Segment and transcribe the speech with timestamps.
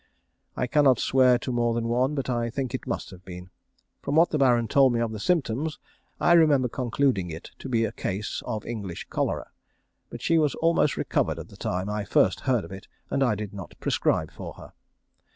[0.57, 3.51] I cannot swear to more than one, but I think it must have been.
[4.01, 5.77] From what the Baron told me of the symptoms,
[6.19, 9.51] I remember concluding it to be a case of English cholera,
[10.09, 13.35] but she was almost recovered at the time I first heard of it, and I
[13.35, 14.73] did not prescribe for her.